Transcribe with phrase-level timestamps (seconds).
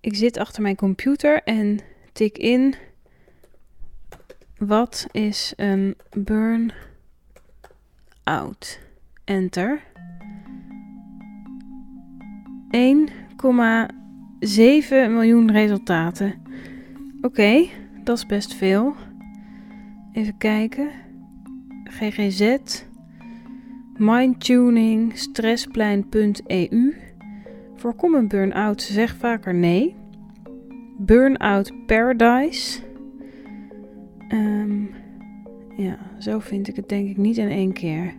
[0.00, 1.78] Ik zit achter mijn computer en
[2.12, 2.74] tik in.
[4.58, 6.78] Wat is een burn-out?
[9.24, 9.82] Enter.
[12.70, 13.10] 1,7
[14.88, 16.42] miljoen resultaten.
[17.20, 17.68] Oké,
[18.04, 18.94] dat is best veel.
[20.12, 20.90] Even kijken.
[21.84, 22.56] GGZ.
[23.96, 25.18] Mindtuning.
[25.18, 26.94] Stressplein.eu.
[27.80, 28.82] Voorkom een burn-out.
[28.82, 29.96] Zeg vaker nee.
[30.98, 32.80] Burnout Paradise.
[34.28, 34.82] Ehm,
[35.76, 38.14] ja, zo vind ik het denk ik niet in één keer.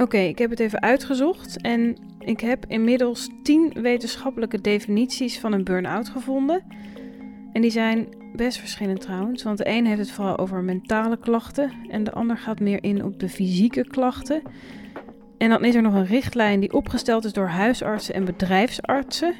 [0.00, 5.64] Oké, ik heb het even uitgezocht en ik heb inmiddels 10 wetenschappelijke definities van een
[5.64, 6.62] burn-out gevonden.
[7.52, 11.72] En die zijn best verschillend trouwens, want de een heeft het vooral over mentale klachten
[11.88, 14.42] en de ander gaat meer in op de fysieke klachten.
[15.38, 19.34] En dan is er nog een richtlijn die opgesteld is door huisartsen en bedrijfsartsen.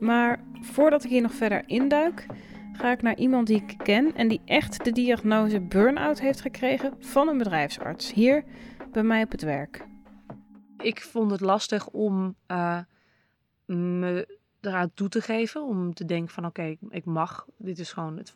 [0.00, 2.26] Maar voordat ik hier nog verder induik,
[2.72, 6.94] ga ik naar iemand die ik ken en die echt de diagnose burn-out heeft gekregen
[6.98, 8.12] van een bedrijfsarts.
[8.12, 8.44] Hier
[8.92, 9.86] bij mij op het werk.
[10.76, 12.78] Ik vond het lastig om uh,
[13.66, 15.62] me eraan toe te geven.
[15.62, 17.46] Om te denken van oké, ik mag.
[17.56, 18.16] Dit is gewoon.
[18.16, 18.34] Het,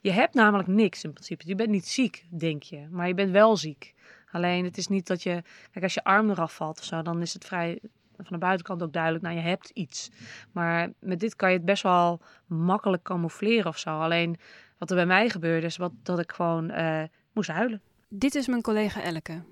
[0.00, 1.46] je hebt namelijk niks in principe.
[1.46, 2.86] Je bent niet ziek, denk je.
[2.90, 3.94] Maar je bent wel ziek.
[4.30, 5.42] Alleen het is niet dat je.
[5.70, 7.80] Kijk, als je arm eraf valt of zo, dan is het vrij
[8.16, 10.10] van de buitenkant ook duidelijk, nou je hebt iets.
[10.52, 14.00] Maar met dit kan je het best wel makkelijk camoufleren of zo.
[14.00, 14.36] Alleen
[14.78, 17.80] wat er bij mij gebeurde is wat, dat ik gewoon uh, moest huilen.
[18.08, 19.42] Dit is mijn collega Elke.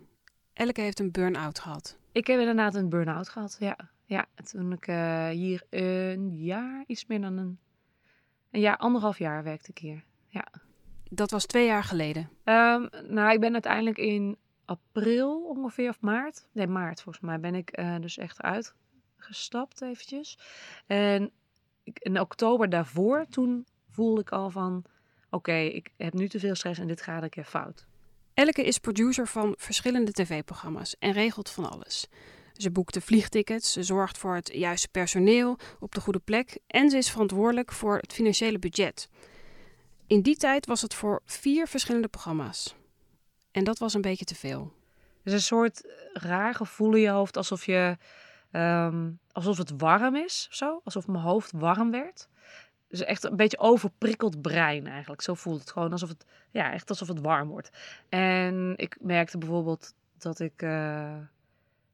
[0.52, 1.98] Elke heeft een burn-out gehad.
[2.12, 3.76] Ik heb inderdaad een burn-out gehad, ja.
[4.10, 7.58] Ja, toen ik uh, hier een jaar, iets meer dan een,
[8.50, 10.04] een jaar, anderhalf jaar werkte ik hier.
[10.28, 10.46] Ja.
[11.10, 12.22] Dat was twee jaar geleden?
[12.22, 16.46] Um, nou, ik ben uiteindelijk in april ongeveer, of maart.
[16.52, 20.38] Nee, maart volgens mij ben ik uh, dus echt uitgestapt eventjes.
[20.86, 21.30] En
[21.84, 24.84] in oktober daarvoor, toen voelde ik al van...
[25.30, 27.86] Oké, ik heb nu te veel stress en dit gaat een keer fout.
[28.34, 32.08] Elke is producer van verschillende tv-programma's en regelt van alles.
[32.60, 36.90] Ze boekt de vliegtickets, ze zorgt voor het juiste personeel op de goede plek en
[36.90, 39.08] ze is verantwoordelijk voor het financiële budget.
[40.06, 42.74] In die tijd was het voor vier verschillende programma's.
[43.50, 44.72] En dat was een beetje te veel.
[45.24, 45.82] is een soort
[46.12, 47.96] raar gevoel in je hoofd, alsof, je,
[48.52, 50.80] um, alsof het warm is of zo.
[50.84, 52.28] Alsof mijn hoofd warm werd.
[52.88, 55.22] Dus echt een beetje overprikkeld brein eigenlijk.
[55.22, 57.70] Zo voelt het gewoon alsof het, ja, echt alsof het warm wordt.
[58.08, 61.16] En ik merkte bijvoorbeeld dat ik uh,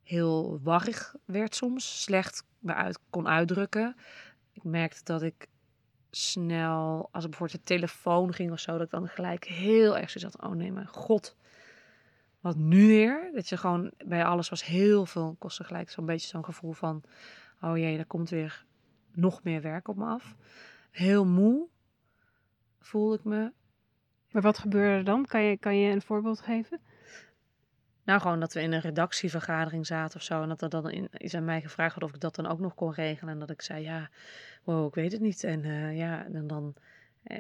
[0.07, 2.03] heel warrig werd soms.
[2.03, 3.97] Slecht me uit kon uitdrukken.
[4.53, 5.49] Ik merkte dat ik
[6.11, 10.11] snel, als ik bijvoorbeeld de telefoon ging of zo, dat ik dan gelijk heel erg
[10.11, 10.43] zo zat.
[10.43, 11.37] Oh nee, mijn god.
[12.41, 13.31] Wat nu weer?
[13.35, 15.91] Dat je gewoon bij alles was heel veel kosten gelijk.
[15.91, 17.03] Zo'n beetje zo'n gevoel van,
[17.61, 18.65] oh jee, er komt weer
[19.13, 20.37] nog meer werk op me af
[20.97, 21.69] heel moe
[22.81, 23.53] voelde ik me.
[24.31, 25.27] Maar wat gebeurde er dan?
[25.27, 26.81] Kan je, kan je een voorbeeld geven?
[28.07, 30.43] Nou, gewoon dat we in een redactievergadering zaten of zo.
[30.43, 32.59] En dat er dan in, is aan mij gevraagd werd of ik dat dan ook
[32.59, 33.33] nog kon regelen.
[33.33, 34.11] En dat ik zei, ja,
[34.65, 35.45] wow, ik weet het niet.
[35.45, 36.75] En uh, ja, en dan,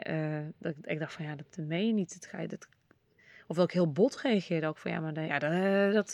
[0.06, 2.14] uh, dat, ik dacht van, ja, dat meen je niet.
[2.20, 2.68] Dat ga je, dat...
[3.46, 6.12] Of dat ik heel bot reageerde ook van, ja, maar dan, ja, dat, dat,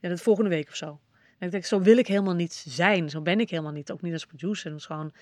[0.00, 1.00] ja, dat volgende week of zo.
[1.38, 3.10] En ik denk, zo wil ik helemaal niet zijn.
[3.10, 3.90] Zo ben ik helemaal niet.
[3.90, 4.70] Ook niet als producer.
[4.70, 5.12] Het is gewoon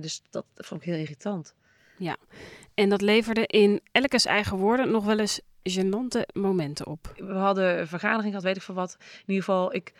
[0.00, 1.54] dus dat vond ik heel irritant.
[1.98, 2.16] Ja,
[2.74, 7.12] en dat leverde in Elkes eigen woorden nog wel eens gênante momenten op.
[7.16, 8.96] We hadden een vergadering gehad, weet ik veel wat.
[9.00, 9.92] In ieder geval, ik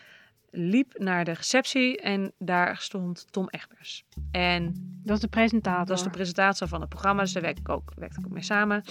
[0.51, 4.03] liep naar de receptie en daar stond Tom Egbers.
[4.31, 4.73] En
[5.03, 5.85] dat is de presentator.
[5.85, 8.31] Dat is de presentator van het programma, dus daar werk ik ook, werkte ik ook
[8.31, 8.83] mee samen.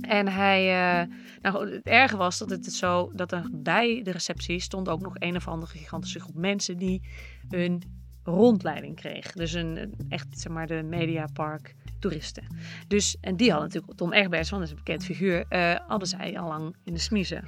[0.00, 4.60] En hij, uh, nou het erge was dat het zo, dat er bij de receptie
[4.60, 7.02] stond ook nog een of andere gigantische groep mensen die
[7.48, 7.82] een
[8.22, 9.32] rondleiding kreeg.
[9.32, 12.44] Dus een, echt, zeg maar, de Mediapark toeristen.
[12.88, 16.08] Dus, en die hadden natuurlijk Tom Egbers, want dat is een bekend figuur, uh, hadden
[16.08, 17.44] zij al lang in de smiezen.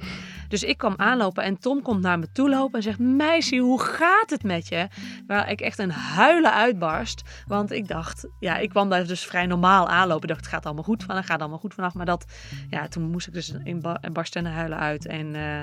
[0.47, 3.81] Dus ik kwam aanlopen en Tom komt naar me toe lopen en zegt, meisje, hoe
[3.81, 4.87] gaat het met je?
[5.27, 9.45] Waar ik echt een huilen uitbarst, want ik dacht, ja, ik kwam daar dus vrij
[9.45, 10.21] normaal aanlopen.
[10.21, 11.93] Ik dacht, het gaat allemaal goed van, het gaat allemaal goed vanaf.
[11.93, 12.25] Maar dat,
[12.69, 13.81] ja, toen moest ik dus in
[14.11, 15.05] barsten en huilen uit.
[15.05, 15.61] En uh,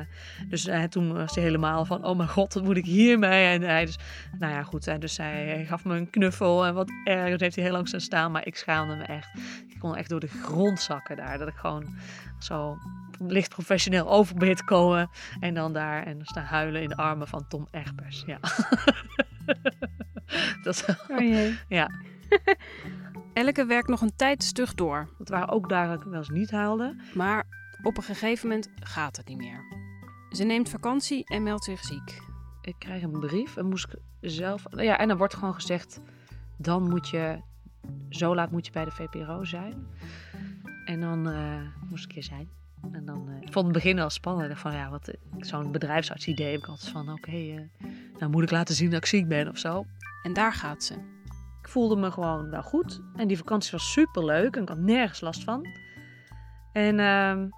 [0.49, 3.47] dus uh, toen was hij helemaal van, oh mijn god, wat moet ik hiermee?
[3.47, 3.99] En hij dus,
[4.39, 7.65] nou ja, goed, dus hij gaf me een knuffel en wat erg, dat heeft hij
[7.65, 9.39] heel lang staan, maar ik schaam me echt.
[9.69, 11.39] Ik kon echt door de grond zakken daar.
[11.39, 11.97] Dat ik gewoon
[12.39, 12.79] zo
[13.19, 15.11] licht professioneel over te komen.
[15.41, 18.23] En dan daar en staan huilen in de armen van Tom Egbers.
[18.27, 18.39] Ja.
[20.63, 21.59] dat, oh jee.
[21.69, 21.91] Ja.
[23.33, 25.09] Elke werkt nog een tijd stug door.
[25.19, 26.97] Het waren ook dagen dat ik wel eens niet haalde.
[27.15, 27.47] Maar
[27.83, 29.61] op een gegeven moment gaat het niet meer.
[30.31, 32.23] Ze neemt vakantie en meldt zich ziek.
[32.63, 34.63] ik krijg een brief en moest ik zelf.
[34.71, 36.01] Ja, en dan wordt gewoon gezegd:
[36.57, 37.41] dan moet je.
[38.09, 39.87] Zo laat moet je bij de VPRO zijn.
[40.85, 42.49] En dan uh, moest ik hier zijn.
[42.93, 44.59] En dan, uh, ik vond het begin wel spannend.
[44.59, 48.51] Van ja, wat zo'n bedrijfsartsidee heb ik altijd van: oké, okay, uh, nou moet ik
[48.51, 49.87] laten zien dat ik ziek ben of zo.
[50.23, 50.95] En daar gaat ze.
[51.63, 53.01] Ik voelde me gewoon wel goed.
[53.17, 55.67] En die vakantie was super leuk en ik had nergens last van.
[56.73, 57.49] En ehm,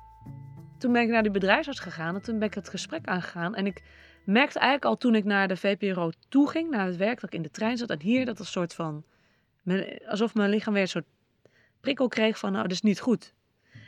[0.78, 3.54] toen ben ik naar die bedrijfsarts gegaan en toen ben ik het gesprek aangegaan.
[3.54, 3.82] En ik
[4.24, 7.36] merkte eigenlijk al toen ik naar de VPRO toe ging, naar het werk, dat ik
[7.36, 7.90] in de trein zat.
[7.90, 9.04] En hier dat een soort van,
[10.08, 11.06] alsof mijn lichaam weer een soort
[11.80, 13.34] prikkel kreeg van, nou, dat is niet goed.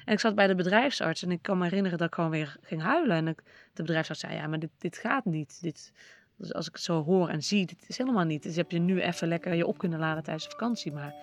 [0.04, 2.56] En ik zat bij de bedrijfsarts en ik kan me herinneren dat ik gewoon weer
[2.62, 3.16] ging huilen.
[3.16, 3.36] En
[3.72, 5.62] de bedrijfsarts zei, ja, maar dit, dit gaat niet.
[5.62, 5.92] Dit,
[6.36, 8.42] dus als ik het zo hoor en zie, dit is helemaal niet.
[8.42, 10.92] Dus heb je nu even lekker je op kunnen laden tijdens de vakantie.
[10.92, 11.14] Maar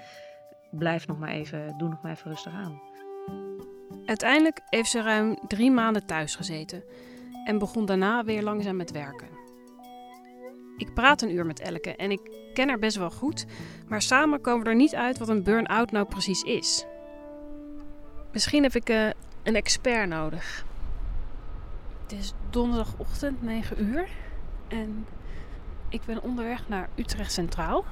[0.71, 2.81] blijf nog maar even, doe nog maar even rustig aan.
[4.05, 6.83] Uiteindelijk heeft ze ruim drie maanden thuis gezeten
[7.45, 9.27] en begon daarna weer langzaam met werken.
[10.77, 13.45] Ik praat een uur met Elke en ik ken haar best wel goed,
[13.87, 16.85] maar samen komen we er niet uit wat een burn-out nou precies is.
[18.31, 19.09] Misschien heb ik uh,
[19.43, 20.65] een expert nodig.
[22.03, 24.07] Het is donderdagochtend 9 uur
[24.67, 25.05] en
[25.89, 27.85] ik ben onderweg naar Utrecht Centraal.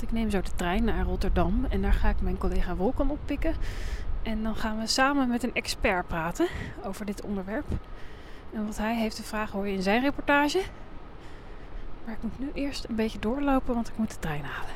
[0.00, 3.54] Ik neem zo de trein naar Rotterdam en daar ga ik mijn collega Wolkan oppikken.
[4.22, 6.48] En dan gaan we samen met een expert praten
[6.84, 7.66] over dit onderwerp.
[8.52, 10.62] En wat hij heeft te vragen hoor je in zijn reportage.
[12.08, 14.74] Maar ik moet nu eerst een beetje doorlopen, want ik moet de trein halen.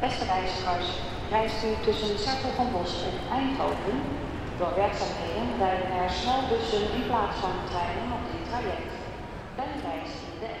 [0.00, 1.00] Beste reizigers,
[1.30, 4.00] reist u tussen de Cirkel van Bos en Eindhoven.
[4.58, 8.92] Door werkzaamheden rijden er snelbussen in plaats van treinen op dit traject.
[9.56, 10.54] Ben reis in de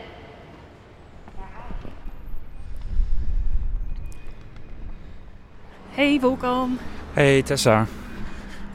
[5.90, 6.78] Hey Wolkan.
[7.12, 7.86] Hey Tessa.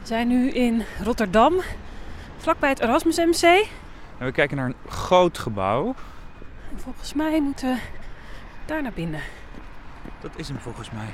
[0.08, 1.60] We zijn nu in Rotterdam,
[2.36, 3.42] vlakbij het Erasmus MC.
[4.18, 5.94] En we kijken naar een groot gebouw.
[6.72, 7.80] En volgens mij moeten we
[8.66, 9.20] daar naar binnen.
[10.20, 11.06] Dat is hem volgens mij.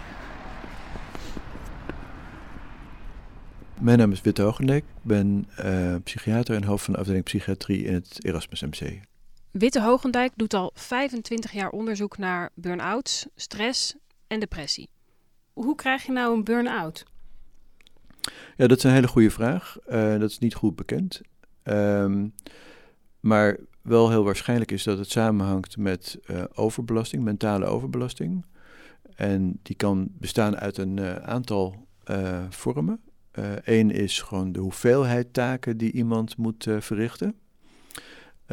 [3.81, 4.85] Mijn naam is Witte Hoogendijk.
[4.85, 9.01] Ik ben uh, psychiater en hoofd van de afdeling psychiatrie in het Erasmus MC.
[9.51, 13.95] Witte Hoogendijk doet al 25 jaar onderzoek naar burn-outs, stress
[14.27, 14.89] en depressie.
[15.53, 17.05] Hoe krijg je nou een burn-out?
[18.57, 19.77] Ja, dat is een hele goede vraag.
[19.89, 21.21] Uh, dat is niet goed bekend.
[21.65, 22.35] Um,
[23.21, 28.45] maar wel heel waarschijnlijk is dat het samenhangt met uh, overbelasting, mentale overbelasting.
[29.17, 31.87] En die kan bestaan uit een uh, aantal
[32.49, 33.01] vormen.
[33.65, 37.35] Eén is gewoon de hoeveelheid taken die iemand moet verrichten.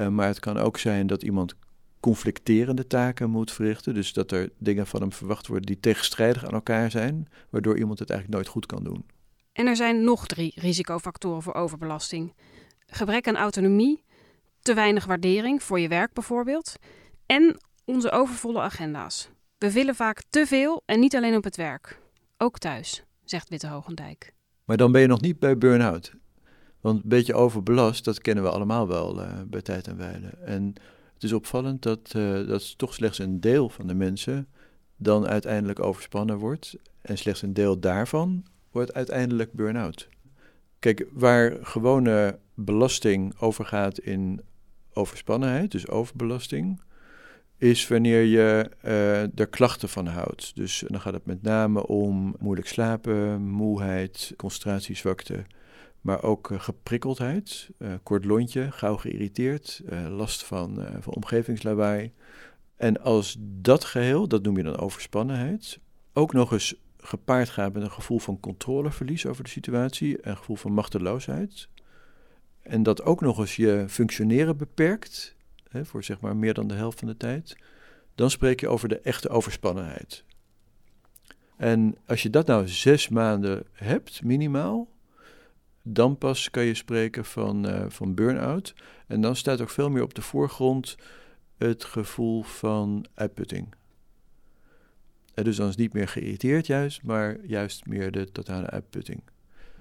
[0.10, 1.56] maar het kan ook zijn dat iemand
[2.00, 3.94] conflicterende taken moet verrichten.
[3.94, 8.00] Dus dat er dingen van hem verwacht worden die tegenstrijdig aan elkaar zijn, waardoor iemand
[8.00, 9.06] het eigenlijk nooit goed kan doen.
[9.54, 12.36] En er zijn nog drie risicofactoren voor overbelasting:
[12.88, 14.04] gebrek aan autonomie,
[14.62, 16.76] te weinig waardering voor je werk bijvoorbeeld,
[17.26, 19.30] en onze overvolle agenda's.
[19.58, 22.00] We willen vaak te veel en niet alleen op het werk,
[22.38, 24.34] ook thuis, zegt Witte Hogendijk.
[24.66, 26.14] Maar dan ben je nog niet bij burn-out.
[26.82, 30.28] Want een beetje overbelast, dat kennen we allemaal wel uh, bij tijd en wijle.
[30.28, 30.74] En
[31.14, 34.48] het is opvallend dat, uh, dat toch slechts een deel van de mensen
[34.96, 36.76] dan uiteindelijk overspannen wordt.
[37.02, 40.10] En slechts een deel daarvan wordt uiteindelijk burn-out.
[40.80, 44.42] Kijk, waar gewone belasting overgaat in
[44.94, 46.82] overspannenheid, dus overbelasting,
[47.58, 50.56] is wanneer je uh, er klachten van houdt.
[50.56, 55.46] Dus dan gaat het met name om moeilijk slapen, moeheid, concentratiezwakte
[56.02, 62.12] maar ook uh, geprikkeldheid, uh, kort lontje, gauw geïrriteerd, last van, van omgevingslawaai.
[62.76, 65.80] En als dat geheel, dat noem je dan overspannenheid,
[66.14, 70.56] ook nog eens gepaard gaat met een gevoel van controleverlies over de situatie, een gevoel
[70.56, 71.70] van machteloosheid,
[72.62, 75.36] en dat ook nog eens je functioneren beperkt,
[75.70, 77.58] hè, voor zeg maar meer dan de helft van de tijd,
[78.16, 80.24] dan spreek je over de echte overspannenheid.
[81.56, 84.88] En als je dat nou zes maanden hebt, minimaal,
[85.84, 88.74] dan pas kan je spreken van, uh, van burn-out.
[89.08, 90.96] En dan staat ook veel meer op de voorgrond
[91.58, 93.76] het gevoel van uitputting.
[95.34, 99.22] Dus dan is niet meer geïrriteerd juist, maar juist meer de totale uitputting.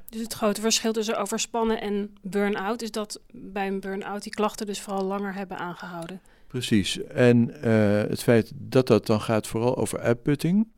[0.08, 4.66] Dus het grote verschil tussen overspannen en burn-out is dat bij een burn-out die klachten
[4.66, 6.20] dus vooral langer hebben aangehouden.
[6.46, 7.02] Precies.
[7.02, 10.68] En uh, het feit dat dat dan gaat vooral over uitputting,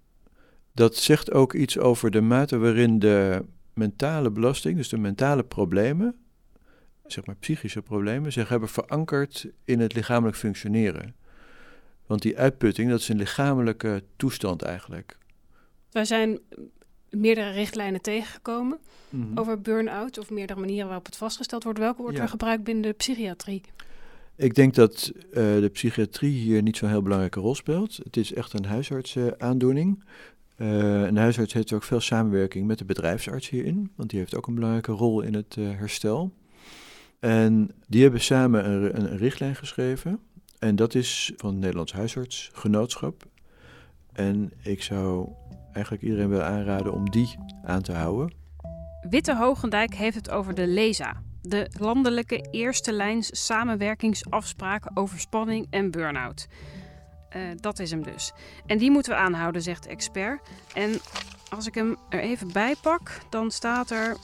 [0.72, 6.16] dat zegt ook iets over de mate waarin de mentale belasting, dus de mentale problemen,
[7.06, 11.14] zeg maar psychische problemen, zich hebben verankerd in het lichamelijk functioneren.
[12.06, 15.16] Want die uitputting, dat is een lichamelijke toestand eigenlijk.
[15.90, 16.38] Wij zijn
[17.10, 18.78] meerdere richtlijnen tegengekomen
[19.10, 19.38] Mhm.
[19.38, 21.78] over burn-out of meerdere manieren waarop het vastgesteld wordt.
[21.78, 22.22] Welke wordt Ja.
[22.22, 23.62] er gebruikt binnen de psychiatrie?
[24.36, 27.96] Ik denk dat eh, de psychiatrie hier niet zo'n heel belangrijke rol speelt.
[28.02, 30.04] Het is echt een huisartsaandoening.
[30.56, 34.36] Eh en de huisarts heeft ook veel samenwerking met de bedrijfsarts hierin, want die heeft
[34.36, 36.32] ook een belangrijke rol in het eh, herstel.
[37.18, 40.18] En die hebben samen een, een, een richtlijn geschreven.
[40.62, 43.24] En dat is van het Nederlands Huisartsgenootschap.
[44.12, 45.28] En ik zou
[45.72, 48.34] eigenlijk iedereen willen aanraden om die aan te houden.
[49.08, 55.90] Witte Hogendijk heeft het over de LESA, de landelijke eerste lijns samenwerkingsafspraken over spanning en
[55.90, 56.48] burn-out.
[57.28, 58.32] Eh, dat is hem dus.
[58.66, 60.48] En die moeten we aanhouden, zegt de expert.
[60.74, 60.90] En
[61.50, 64.16] als ik hem er even bij pak, dan staat er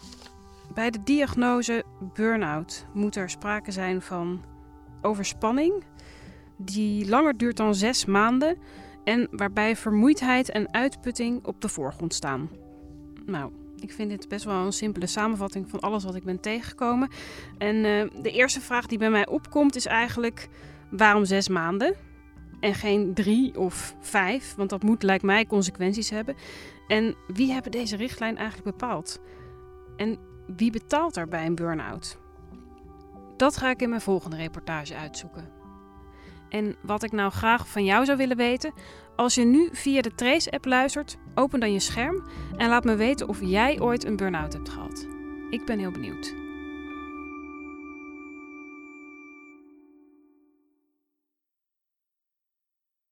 [0.75, 4.45] bij de diagnose burn-out moet er sprake zijn van
[5.03, 5.85] overspanning
[6.59, 8.59] die langer duurt dan zes maanden
[9.05, 12.51] en waarbij vermoeidheid en uitputting op de voorgrond staan.
[13.27, 17.09] Nou, ik vind dit best wel een simpele samenvatting van alles wat ik ben tegengekomen.
[17.59, 20.49] En eh, de eerste vraag die bij mij opkomt is eigenlijk:
[20.91, 21.95] waarom zes maanden?
[22.61, 26.37] En geen drie of vijf, want dat moet, lijkt mij, consequenties hebben.
[26.89, 29.21] En wie hebben deze richtlijn eigenlijk bepaald?
[29.97, 30.19] En
[30.57, 32.19] wie betaalt er bij een burn-out?
[33.37, 35.58] Dat ga ik in mijn volgende reportage uitzoeken.
[36.49, 38.73] En wat ik nou graag van jou zou willen weten,
[39.17, 42.25] als je nu via de Trace-app luistert, open dan je scherm
[42.57, 45.07] en laat me weten of jij ooit een burn-out hebt gehad.
[45.51, 46.48] Ik ben heel benieuwd.